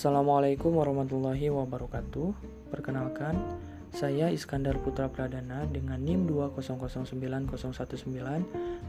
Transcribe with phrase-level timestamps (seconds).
[0.00, 2.32] Assalamualaikum warahmatullahi wabarakatuh.
[2.72, 3.36] Perkenalkan,
[3.90, 7.50] saya Iskandar Putra Pradana dengan NIM 2009019,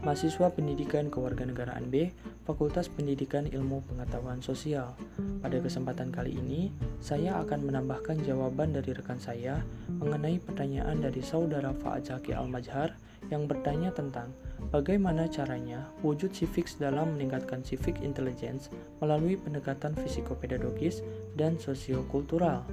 [0.02, 2.14] mahasiswa Pendidikan Kewarganegaraan B,
[2.46, 4.94] Fakultas Pendidikan Ilmu Pengetahuan Sosial.
[5.42, 6.70] Pada kesempatan kali ini,
[7.02, 9.58] saya akan menambahkan jawaban dari rekan saya
[9.90, 12.94] mengenai pertanyaan dari saudara Fa'ajaki Al-Majhar
[13.30, 14.30] yang bertanya tentang
[14.70, 21.02] bagaimana caranya wujud civics dalam meningkatkan civic intelligence melalui pendekatan fisikopedagogis
[21.34, 22.66] dan sosiokultural.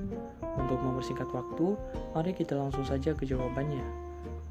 [0.59, 1.79] Untuk mempersingkat waktu,
[2.11, 4.09] mari kita langsung saja ke jawabannya.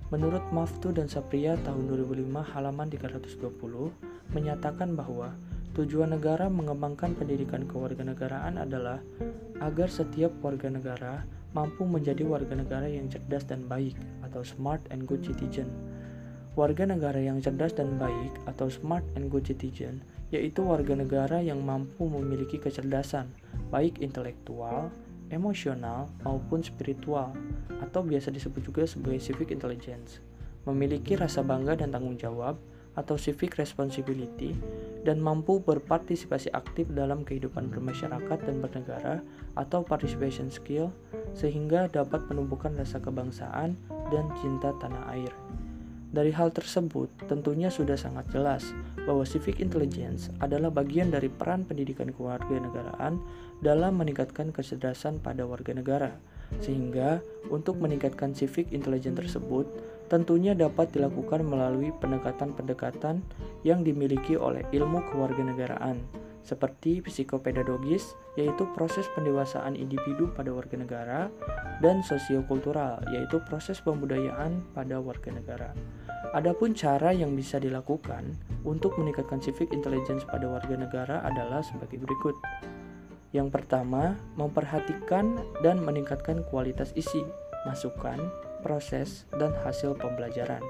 [0.09, 5.37] Menurut Maftu dan Sapria tahun 2005 halaman 320 menyatakan bahwa
[5.77, 9.05] tujuan negara mengembangkan pendidikan kewarganegaraan adalah
[9.61, 15.05] agar setiap warga negara mampu menjadi warga negara yang cerdas dan baik atau smart and
[15.05, 15.69] good citizen.
[16.56, 21.64] Warga negara yang cerdas dan baik atau smart and good citizen yaitu warga negara yang
[21.64, 23.33] mampu memiliki kecerdasan
[23.69, 24.89] baik intelektual,
[25.31, 27.33] emosional maupun spiritual
[27.81, 30.20] atau biasa disebut juga sebagai civic intelligence,
[30.69, 32.59] memiliki rasa bangga dan tanggung jawab
[32.98, 34.59] atau civic responsibility
[35.07, 39.23] dan mampu berpartisipasi aktif dalam kehidupan bermasyarakat dan bernegara
[39.55, 40.91] atau participation skill
[41.31, 43.79] sehingga dapat menumbuhkan rasa kebangsaan
[44.11, 45.48] dan cinta tanah air.
[46.09, 48.73] Dari hal tersebut, tentunya sudah sangat jelas
[49.05, 53.20] bahwa civic intelligence adalah bagian dari peran pendidikan kewarganegaraan
[53.61, 56.17] dalam meningkatkan kecerdasan pada warga negara.
[56.64, 57.20] Sehingga,
[57.53, 59.69] untuk meningkatkan civic intelligence tersebut,
[60.09, 63.20] tentunya dapat dilakukan melalui pendekatan-pendekatan
[63.69, 66.01] yang dimiliki oleh ilmu kewarganegaraan,
[66.49, 71.21] seperti psikopedagogis, yaitu proses pendewasaan individu pada warga negara,
[71.85, 75.71] dan sosiokultural, yaitu proses pembudayaan pada warga negara.
[76.33, 78.33] Adapun cara yang bisa dilakukan
[78.65, 82.37] untuk meningkatkan civic intelligence pada warga negara adalah sebagai berikut.
[83.37, 87.29] Yang pertama, memperhatikan dan meningkatkan kualitas isi,
[87.69, 88.17] masukan,
[88.64, 90.64] proses, dan hasil pembelajaran.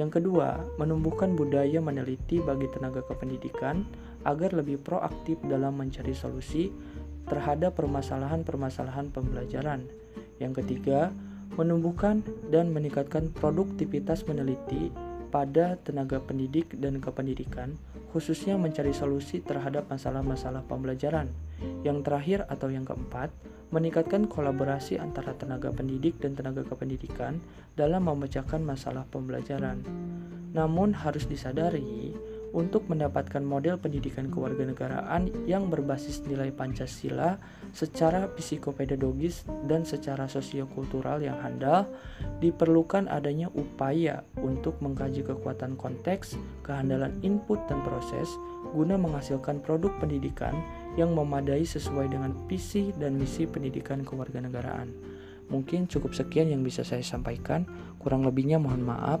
[0.00, 3.84] Yang kedua, menumbuhkan budaya meneliti bagi tenaga kependidikan
[4.22, 6.70] agar lebih proaktif dalam mencari solusi
[7.26, 9.86] terhadap permasalahan-permasalahan pembelajaran.
[10.42, 11.14] Yang ketiga,
[11.54, 14.90] menumbuhkan dan meningkatkan produktivitas meneliti
[15.32, 17.80] pada tenaga pendidik dan kependidikan,
[18.12, 21.32] khususnya mencari solusi terhadap masalah-masalah pembelajaran.
[21.80, 23.32] Yang terakhir atau yang keempat,
[23.72, 27.40] meningkatkan kolaborasi antara tenaga pendidik dan tenaga kependidikan
[27.72, 29.80] dalam memecahkan masalah pembelajaran.
[30.52, 32.12] Namun harus disadari,
[32.52, 37.40] untuk mendapatkan model pendidikan kewarganegaraan yang berbasis nilai Pancasila
[37.72, 41.88] secara psikopedagogis dan secara sosiokultural yang handal,
[42.44, 48.28] diperlukan adanya upaya untuk mengkaji kekuatan konteks, kehandalan input dan proses
[48.72, 50.56] guna menghasilkan produk pendidikan
[50.96, 54.92] yang memadai sesuai dengan visi dan misi pendidikan kewarganegaraan.
[55.52, 57.68] Mungkin cukup sekian yang bisa saya sampaikan,
[58.00, 59.20] kurang lebihnya mohon maaf.